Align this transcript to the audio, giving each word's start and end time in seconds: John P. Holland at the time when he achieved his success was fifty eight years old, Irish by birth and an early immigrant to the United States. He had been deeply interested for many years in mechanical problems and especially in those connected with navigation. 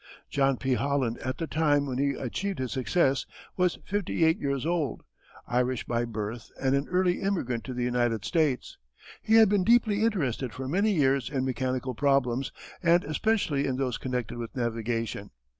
John 0.31 0.57
P. 0.57 0.73
Holland 0.73 1.19
at 1.19 1.37
the 1.37 1.45
time 1.45 1.85
when 1.85 1.99
he 1.99 2.15
achieved 2.15 2.57
his 2.57 2.71
success 2.71 3.27
was 3.55 3.77
fifty 3.85 4.25
eight 4.25 4.39
years 4.39 4.65
old, 4.65 5.03
Irish 5.47 5.83
by 5.83 6.05
birth 6.05 6.49
and 6.59 6.73
an 6.73 6.87
early 6.89 7.21
immigrant 7.21 7.63
to 7.65 7.73
the 7.75 7.83
United 7.83 8.25
States. 8.25 8.79
He 9.21 9.35
had 9.35 9.47
been 9.47 9.63
deeply 9.63 10.03
interested 10.03 10.53
for 10.55 10.67
many 10.67 10.89
years 10.91 11.29
in 11.29 11.45
mechanical 11.45 11.93
problems 11.93 12.51
and 12.81 13.03
especially 13.03 13.67
in 13.67 13.75
those 13.77 13.99
connected 13.99 14.39
with 14.39 14.55
navigation. 14.55 15.29